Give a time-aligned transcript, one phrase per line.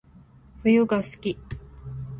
[0.63, 1.37] 冬が好き